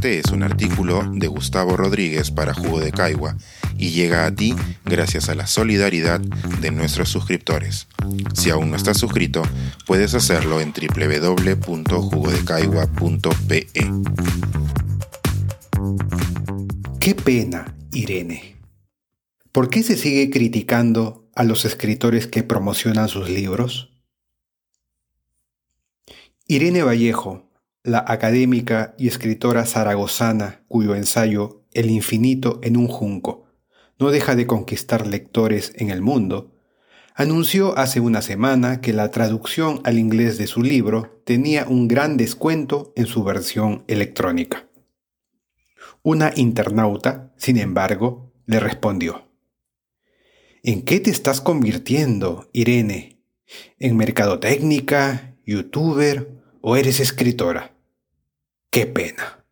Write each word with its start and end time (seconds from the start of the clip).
Este 0.00 0.18
es 0.18 0.32
un 0.32 0.42
artículo 0.42 1.04
de 1.12 1.26
Gustavo 1.26 1.76
Rodríguez 1.76 2.30
para 2.30 2.54
Jugo 2.54 2.80
de 2.80 2.90
Caigua 2.90 3.36
y 3.76 3.90
llega 3.90 4.24
a 4.24 4.34
ti 4.34 4.54
gracias 4.86 5.28
a 5.28 5.34
la 5.34 5.46
solidaridad 5.46 6.20
de 6.20 6.70
nuestros 6.70 7.10
suscriptores. 7.10 7.86
Si 8.32 8.48
aún 8.48 8.70
no 8.70 8.78
estás 8.78 8.96
suscrito, 8.96 9.42
puedes 9.86 10.14
hacerlo 10.14 10.62
en 10.62 10.72
www.jugodecaigua.pe. 10.72 13.66
Qué 16.98 17.14
pena, 17.14 17.76
Irene. 17.92 18.56
¿Por 19.52 19.68
qué 19.68 19.82
se 19.82 19.98
sigue 19.98 20.30
criticando 20.30 21.28
a 21.34 21.44
los 21.44 21.66
escritores 21.66 22.26
que 22.26 22.42
promocionan 22.42 23.10
sus 23.10 23.28
libros? 23.28 23.90
Irene 26.46 26.84
Vallejo, 26.84 27.49
la 27.82 28.04
académica 28.06 28.94
y 28.98 29.08
escritora 29.08 29.64
zaragozana 29.64 30.64
cuyo 30.68 30.94
ensayo 30.94 31.64
El 31.72 31.90
infinito 31.90 32.60
en 32.62 32.76
un 32.76 32.88
junco 32.88 33.46
no 33.98 34.10
deja 34.10 34.34
de 34.34 34.46
conquistar 34.46 35.06
lectores 35.06 35.72
en 35.76 35.90
el 35.90 36.00
mundo, 36.00 36.56
anunció 37.14 37.76
hace 37.78 38.00
una 38.00 38.22
semana 38.22 38.80
que 38.80 38.94
la 38.94 39.10
traducción 39.10 39.80
al 39.84 39.98
inglés 39.98 40.38
de 40.38 40.46
su 40.46 40.62
libro 40.62 41.22
tenía 41.26 41.66
un 41.68 41.86
gran 41.86 42.16
descuento 42.16 42.94
en 42.96 43.04
su 43.04 43.22
versión 43.24 43.84
electrónica. 43.88 44.66
Una 46.02 46.32
internauta, 46.34 47.34
sin 47.36 47.58
embargo, 47.58 48.32
le 48.46 48.58
respondió, 48.58 49.28
¿En 50.62 50.82
qué 50.82 50.98
te 51.00 51.10
estás 51.10 51.42
convirtiendo, 51.42 52.48
Irene? 52.54 53.22
¿En 53.78 53.98
mercadotecnica, 53.98 55.36
youtuber 55.44 56.39
o 56.60 56.76
eres 56.76 57.00
escritora? 57.00 57.76
¡Qué 58.70 58.86
pena! 58.86 59.44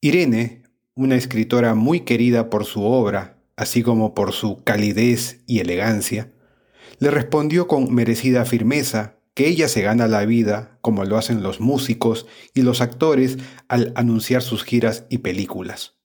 Irene, 0.00 0.64
una 0.94 1.16
escritora 1.16 1.74
muy 1.74 2.00
querida 2.00 2.50
por 2.50 2.64
su 2.64 2.84
obra, 2.84 3.42
así 3.56 3.82
como 3.82 4.14
por 4.14 4.32
su 4.32 4.62
calidez 4.62 5.42
y 5.46 5.60
elegancia, 5.60 6.32
le 6.98 7.10
respondió 7.10 7.66
con 7.66 7.92
merecida 7.92 8.44
firmeza 8.44 9.18
que 9.34 9.48
ella 9.48 9.68
se 9.68 9.82
gana 9.82 10.06
la 10.06 10.24
vida 10.24 10.78
como 10.80 11.04
lo 11.04 11.16
hacen 11.16 11.42
los 11.42 11.60
músicos 11.60 12.26
y 12.54 12.62
los 12.62 12.80
actores 12.80 13.38
al 13.68 13.92
anunciar 13.96 14.42
sus 14.42 14.62
giras 14.62 15.06
y 15.08 15.18
películas. 15.18 15.98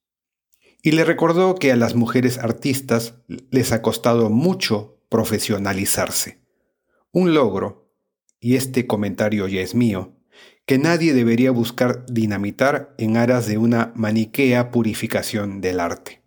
Y 0.81 0.91
le 0.91 1.03
recordó 1.03 1.55
que 1.55 1.71
a 1.71 1.75
las 1.75 1.93
mujeres 1.93 2.37
artistas 2.37 3.15
les 3.27 3.71
ha 3.71 3.81
costado 3.81 4.29
mucho 4.29 5.03
profesionalizarse. 5.09 6.41
Un 7.11 7.33
logro 7.33 7.88
y 8.39 8.55
este 8.55 8.87
comentario 8.87 9.47
ya 9.47 9.61
es 9.61 9.75
mío, 9.75 10.15
que 10.65 10.77
nadie 10.77 11.13
debería 11.13 11.51
buscar 11.51 12.05
dinamitar 12.05 12.93
en 12.97 13.17
aras 13.17 13.47
de 13.47 13.57
una 13.57 13.91
maniquea 13.95 14.71
purificación 14.71 15.61
del 15.61 15.79
arte. 15.79 16.21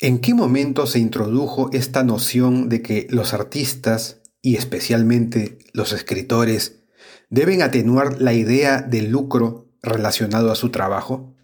¿En 0.00 0.18
qué 0.18 0.34
momento 0.34 0.86
se 0.86 0.98
introdujo 0.98 1.70
esta 1.72 2.04
noción 2.04 2.68
de 2.68 2.82
que 2.82 3.06
los 3.10 3.32
artistas, 3.32 4.22
y 4.42 4.56
especialmente 4.56 5.58
los 5.72 5.92
escritores, 5.92 6.84
deben 7.30 7.62
atenuar 7.62 8.20
la 8.20 8.34
idea 8.34 8.82
del 8.82 9.10
lucro 9.10 9.72
relacionado 9.82 10.52
a 10.52 10.56
su 10.56 10.70
trabajo? 10.70 11.34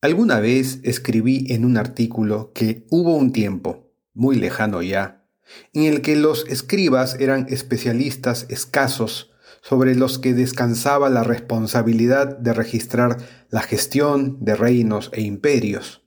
Alguna 0.00 0.40
vez 0.40 0.80
escribí 0.82 1.46
en 1.50 1.64
un 1.64 1.76
artículo 1.76 2.52
que 2.52 2.84
hubo 2.90 3.14
un 3.14 3.32
tiempo, 3.32 3.92
muy 4.14 4.34
lejano 4.34 4.82
ya, 4.82 5.21
en 5.72 5.84
el 5.84 6.02
que 6.02 6.16
los 6.16 6.46
escribas 6.48 7.16
eran 7.18 7.46
especialistas 7.48 8.46
escasos 8.48 9.30
sobre 9.62 9.94
los 9.94 10.18
que 10.18 10.34
descansaba 10.34 11.08
la 11.08 11.22
responsabilidad 11.22 12.36
de 12.38 12.52
registrar 12.52 13.18
la 13.48 13.60
gestión 13.60 14.38
de 14.44 14.56
reinos 14.56 15.10
e 15.12 15.22
imperios, 15.22 16.04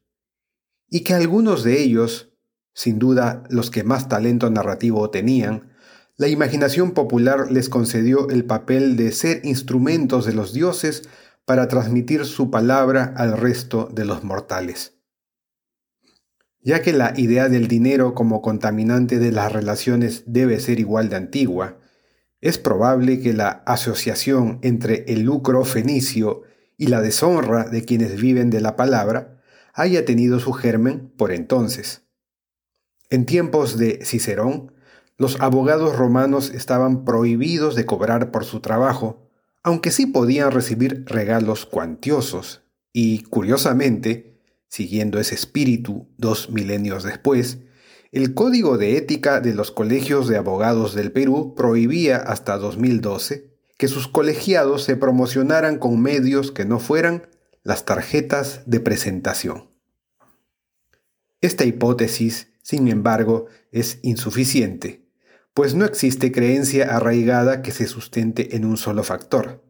y 0.90 1.02
que 1.02 1.14
algunos 1.14 1.64
de 1.64 1.82
ellos, 1.82 2.34
sin 2.74 3.00
duda 3.00 3.44
los 3.50 3.72
que 3.72 3.84
más 3.84 4.10
talento 4.10 4.50
narrativo 4.50 5.10
tenían, 5.10 5.72
la 6.18 6.28
imaginación 6.28 6.92
popular 6.92 7.52
les 7.52 7.70
concedió 7.70 8.30
el 8.30 8.46
papel 8.46 8.98
de 8.98 9.12
ser 9.12 9.42
instrumentos 9.46 10.26
de 10.26 10.34
los 10.34 10.54
dioses 10.54 11.10
para 11.46 11.68
transmitir 11.68 12.26
su 12.26 12.50
palabra 12.50 13.14
al 13.18 13.38
resto 13.38 13.90
de 13.92 14.06
los 14.06 14.24
mortales 14.24 14.95
ya 16.66 16.82
que 16.82 16.94
la 16.94 17.14
idea 17.16 17.48
del 17.48 17.68
dinero 17.68 18.16
como 18.16 18.42
contaminante 18.42 19.20
de 19.20 19.32
las 19.32 19.54
relaciones 19.54 20.24
debe 20.26 20.60
ser 20.60 20.80
igual 20.80 21.10
de 21.10 21.16
antigua, 21.16 21.78
es 22.42 22.58
probable 22.58 23.22
que 23.22 23.34
la 23.34 23.50
asociación 23.68 24.58
entre 24.64 25.06
el 25.08 25.22
lucro 25.22 25.64
fenicio 25.64 26.42
y 26.76 26.88
la 26.88 27.02
deshonra 27.02 27.66
de 27.66 27.86
quienes 27.86 28.20
viven 28.20 28.50
de 28.50 28.62
la 28.62 28.76
palabra 28.76 29.44
haya 29.76 30.06
tenido 30.06 30.40
su 30.40 30.54
germen 30.54 31.14
por 31.16 31.32
entonces. 31.32 32.02
En 33.12 33.28
tiempos 33.28 33.78
de 33.78 34.04
Cicerón, 34.04 34.74
los 35.18 35.40
abogados 35.42 35.96
romanos 35.96 36.50
estaban 36.50 37.06
prohibidos 37.06 37.76
de 37.76 37.86
cobrar 37.86 38.32
por 38.32 38.44
su 38.44 38.60
trabajo, 38.60 39.30
aunque 39.62 39.92
sí 39.92 40.08
podían 40.08 40.50
recibir 40.50 41.06
regalos 41.06 41.68
cuantiosos, 41.68 42.64
y, 42.92 43.22
curiosamente, 43.24 44.35
Siguiendo 44.76 45.22
ese 45.22 45.36
espíritu, 45.36 46.10
dos 46.18 46.50
milenios 46.50 47.04
después, 47.04 47.60
el 48.12 48.34
Código 48.34 48.78
de 48.78 48.98
Ética 48.98 49.40
de 49.40 49.54
los 49.54 49.72
Colegios 49.72 50.28
de 50.28 50.36
Abogados 50.36 50.94
del 50.94 51.14
Perú 51.14 51.54
prohibía 51.56 52.18
hasta 52.18 52.58
2012 52.58 53.56
que 53.78 53.88
sus 53.88 54.10
colegiados 54.10 54.84
se 54.84 54.98
promocionaran 54.98 55.80
con 55.80 56.02
medios 56.02 56.52
que 56.52 56.66
no 56.66 56.80
fueran 56.80 57.30
las 57.64 57.86
tarjetas 57.86 58.64
de 58.66 58.82
presentación. 58.82 59.70
Esta 61.40 61.64
hipótesis, 61.64 62.50
sin 62.62 62.90
embargo, 62.90 63.46
es 63.72 64.00
insuficiente, 64.02 65.08
pues 65.54 65.74
no 65.74 65.86
existe 65.86 66.34
creencia 66.34 66.94
arraigada 66.94 67.62
que 67.62 67.72
se 67.72 67.88
sustente 67.88 68.58
en 68.58 68.66
un 68.66 68.76
solo 68.76 69.04
factor. 69.04 69.64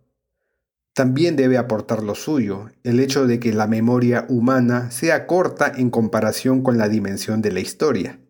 También 0.95 1.35
debe 1.35 1.57
aportar 1.57 2.03
lo 2.03 2.15
suyo, 2.15 2.69
el 2.83 3.01
hecho 3.01 3.27
de 3.27 3.37
que 3.37 3.51
la 3.51 3.67
memoria 3.67 4.25
humana 4.29 4.91
sea 4.91 5.27
corta 5.27 5.69
en 5.75 5.89
comparación 5.89 6.63
con 6.63 6.77
la 6.77 6.87
dimensión 6.87 7.41
de 7.41 7.51
la 7.51 7.59
historia. 7.59 8.21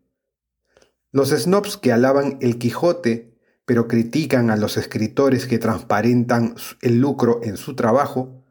Los 1.12 1.30
snobs 1.30 1.78
que 1.78 1.94
alaban 1.94 2.40
el 2.42 2.58
Quijote, 2.58 3.38
pero 3.68 3.88
critican 3.88 4.50
a 4.50 4.58
los 4.58 4.78
escritores 4.78 5.46
que 5.46 5.60
transparentan 5.60 6.56
el 6.82 6.98
lucro 6.98 7.40
en 7.44 7.58
su 7.58 7.76
trabajo, 7.76 8.44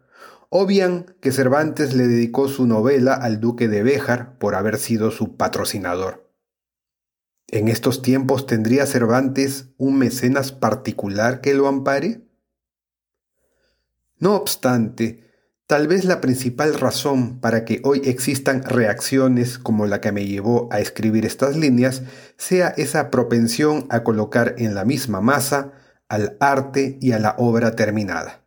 obvian 0.49 1.17
que 1.21 1.33
Cervantes 1.33 1.93
le 1.93 2.07
dedicó 2.07 2.47
su 2.47 2.69
novela 2.69 3.15
al 3.15 3.41
duque 3.41 3.67
de 3.67 3.83
Béjar 3.83 4.39
por 4.39 4.55
haber 4.55 4.79
sido 4.79 5.11
su 5.11 5.37
patrocinador. 5.37 6.31
¿En 7.49 7.67
estos 7.67 8.01
tiempos 8.01 8.47
tendría 8.47 8.87
Cervantes 8.87 9.71
un 9.77 9.99
mecenas 9.99 10.53
particular 10.53 11.41
que 11.41 11.53
lo 11.55 11.67
ampare? 11.67 12.24
No 14.25 14.37
obstante, 14.37 15.23
tal 15.67 15.87
vez 15.87 16.07
la 16.07 16.23
principal 16.23 16.73
razón 16.73 17.41
para 17.41 17.67
que 17.67 17.83
hoy 17.85 18.01
existan 18.07 18.63
reacciones 18.63 19.59
como 19.59 19.85
la 19.85 20.01
que 20.01 20.13
me 20.13 20.25
llevó 20.25 20.67
a 20.73 20.81
escribir 20.81 21.27
estas 21.27 21.59
líneas 21.59 22.05
sea 22.39 22.69
esa 22.69 23.11
propensión 23.11 23.87
a 23.91 24.03
colocar 24.03 24.55
en 24.57 24.75
la 24.75 24.87
misma 24.87 25.21
masa 25.21 25.73
al 26.09 26.39
arte 26.41 26.97
y 27.03 27.13
a 27.13 27.19
la 27.19 27.35
obra 27.37 27.77
terminada. 27.77 28.47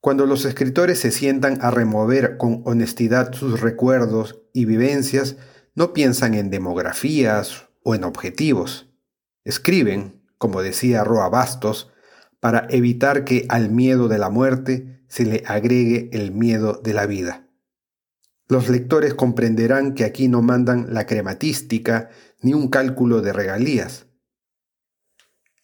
Cuando 0.00 0.24
los 0.24 0.46
escritores 0.46 0.98
se 0.98 1.10
sientan 1.10 1.58
a 1.60 1.70
remover 1.70 2.38
con 2.38 2.62
honestidad 2.64 3.34
sus 3.34 3.60
recuerdos 3.60 4.40
y 4.54 4.64
vivencias, 4.64 5.36
no 5.74 5.92
piensan 5.92 6.32
en 6.32 6.48
demografías 6.48 7.68
o 7.82 7.94
en 7.94 8.04
objetivos. 8.04 8.88
Escriben, 9.44 10.24
como 10.38 10.62
decía 10.62 11.04
Roa 11.04 11.28
Bastos, 11.28 11.91
para 12.42 12.66
evitar 12.70 13.22
que 13.22 13.46
al 13.48 13.70
miedo 13.70 14.08
de 14.08 14.18
la 14.18 14.28
muerte 14.28 15.04
se 15.06 15.24
le 15.24 15.44
agregue 15.46 16.10
el 16.12 16.32
miedo 16.32 16.80
de 16.82 16.92
la 16.92 17.06
vida. 17.06 17.46
Los 18.48 18.68
lectores 18.68 19.14
comprenderán 19.14 19.94
que 19.94 20.02
aquí 20.02 20.26
no 20.26 20.42
mandan 20.42 20.92
la 20.92 21.06
crematística 21.06 22.10
ni 22.40 22.52
un 22.52 22.66
cálculo 22.66 23.22
de 23.22 23.32
regalías. 23.32 24.06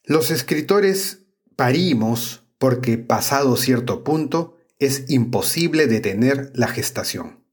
Los 0.04 0.30
escritores 0.30 1.26
parimos 1.56 2.44
porque 2.58 2.96
pasado 2.96 3.56
cierto 3.56 4.04
punto 4.04 4.56
es 4.78 5.10
imposible 5.10 5.88
detener 5.88 6.52
la 6.54 6.68
gestación. 6.68 7.44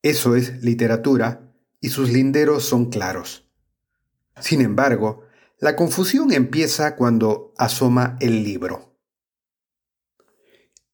Eso 0.00 0.36
es 0.36 0.64
literatura 0.64 1.52
y 1.82 1.90
sus 1.90 2.10
linderos 2.10 2.64
son 2.64 2.88
claros. 2.88 3.46
Sin 4.40 4.62
embargo, 4.62 5.25
la 5.58 5.74
confusión 5.74 6.32
empieza 6.32 6.96
cuando 6.96 7.54
asoma 7.56 8.18
el 8.20 8.44
libro. 8.44 8.98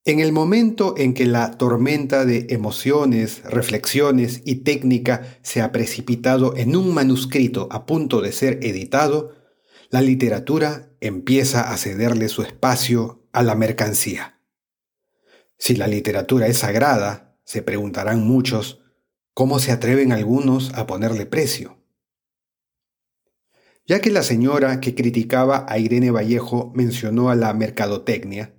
En 0.04 0.20
el 0.20 0.32
momento 0.32 0.94
en 0.96 1.14
que 1.14 1.26
la 1.26 1.58
tormenta 1.58 2.24
de 2.24 2.46
emociones, 2.50 3.42
reflexiones 3.44 4.42
y 4.44 4.56
técnica 4.56 5.38
se 5.42 5.60
ha 5.60 5.70
precipitado 5.70 6.56
en 6.56 6.76
un 6.76 6.92
manuscrito 6.92 7.68
a 7.70 7.86
punto 7.86 8.20
de 8.20 8.32
ser 8.32 8.58
editado, 8.64 9.36
la 9.90 10.00
literatura 10.00 10.90
empieza 11.00 11.72
a 11.72 11.76
cederle 11.76 12.28
su 12.28 12.42
espacio 12.42 13.28
a 13.32 13.42
la 13.42 13.54
mercancía. 13.54 14.40
Si 15.58 15.76
la 15.76 15.86
literatura 15.86 16.46
es 16.46 16.58
sagrada, 16.58 17.36
se 17.44 17.62
preguntarán 17.62 18.24
muchos, 18.24 18.80
¿cómo 19.34 19.58
se 19.58 19.70
atreven 19.70 20.12
algunos 20.12 20.72
a 20.74 20.86
ponerle 20.86 21.26
precio? 21.26 21.81
Ya 23.86 24.00
que 24.00 24.10
la 24.10 24.22
señora 24.22 24.80
que 24.80 24.94
criticaba 24.94 25.66
a 25.68 25.78
Irene 25.78 26.10
Vallejo 26.10 26.72
mencionó 26.74 27.30
a 27.30 27.34
la 27.34 27.52
mercadotecnia, 27.52 28.54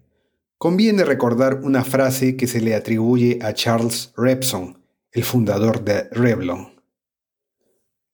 conviene 0.58 1.06
recordar 1.06 1.62
una 1.64 1.84
frase 1.84 2.36
que 2.36 2.48
se 2.48 2.62
le 2.62 2.76
atribuye 2.76 3.40
a 3.42 3.54
Charles 3.54 4.14
Repson, 4.18 4.84
el 5.12 5.24
fundador 5.24 5.84
de 5.84 6.10
Revlon. 6.12 6.82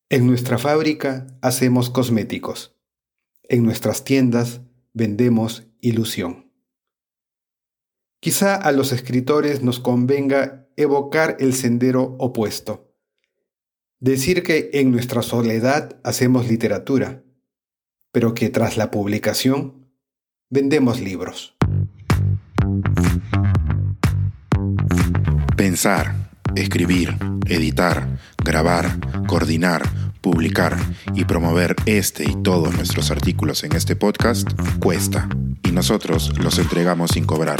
En 0.09 0.25
nuestra 0.27 0.57
fábrica 0.57 1.27
hacemos 1.41 1.89
cosméticos. 1.89 2.75
En 3.43 3.63
nuestras 3.63 4.03
tiendas 4.03 4.61
vendemos 4.93 5.67
ilusión. 5.81 6.51
Quizá 8.19 8.55
a 8.55 8.71
los 8.71 8.91
escritores 8.91 9.61
nos 9.61 9.79
convenga 9.79 10.67
evocar 10.75 11.37
el 11.39 11.53
sendero 11.53 12.15
opuesto. 12.19 12.88
Decir 14.01 14.43
que 14.43 14.69
en 14.75 14.91
nuestra 14.91 15.21
soledad 15.21 15.99
hacemos 16.05 16.47
literatura, 16.47 17.21
pero 18.13 18.33
que 18.33 18.49
tras 18.49 18.77
la 18.77 18.91
publicación 18.91 19.91
vendemos 20.49 21.01
libros. 21.01 21.57
Pensar, 25.57 26.29
escribir, 26.55 27.17
editar, 27.47 28.17
grabar, 28.41 29.25
coordinar, 29.27 29.83
publicar 30.21 30.77
y 31.13 31.25
promover 31.25 31.75
este 31.85 32.23
y 32.23 32.41
todos 32.41 32.73
nuestros 32.73 33.11
artículos 33.11 33.65
en 33.65 33.75
este 33.75 33.97
podcast 33.97 34.49
cuesta 34.79 35.27
y 35.65 35.73
nosotros 35.73 36.31
los 36.39 36.57
entregamos 36.57 37.11
sin 37.11 37.25
cobrar. 37.25 37.59